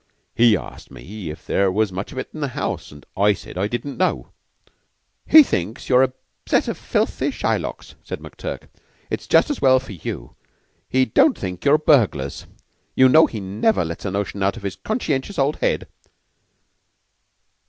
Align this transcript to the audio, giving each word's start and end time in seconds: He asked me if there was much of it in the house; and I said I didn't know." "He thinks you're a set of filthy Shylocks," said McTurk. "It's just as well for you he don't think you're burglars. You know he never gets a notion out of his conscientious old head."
He 0.33 0.57
asked 0.57 0.89
me 0.89 1.29
if 1.29 1.45
there 1.45 1.71
was 1.71 1.91
much 1.91 2.11
of 2.11 2.17
it 2.17 2.31
in 2.33 2.39
the 2.39 2.47
house; 2.57 2.91
and 2.91 3.05
I 3.15 3.33
said 3.33 3.55
I 3.55 3.67
didn't 3.67 3.99
know." 3.99 4.31
"He 5.27 5.43
thinks 5.43 5.89
you're 5.89 6.01
a 6.01 6.11
set 6.47 6.67
of 6.67 6.75
filthy 6.75 7.29
Shylocks," 7.29 7.93
said 8.03 8.19
McTurk. 8.19 8.63
"It's 9.11 9.27
just 9.27 9.51
as 9.51 9.61
well 9.61 9.79
for 9.79 9.91
you 9.91 10.35
he 10.89 11.05
don't 11.05 11.37
think 11.37 11.63
you're 11.65 11.77
burglars. 11.77 12.47
You 12.95 13.09
know 13.09 13.27
he 13.27 13.39
never 13.39 13.85
gets 13.85 14.03
a 14.03 14.09
notion 14.09 14.41
out 14.41 14.57
of 14.57 14.63
his 14.63 14.75
conscientious 14.75 15.37
old 15.37 15.57
head." 15.57 15.87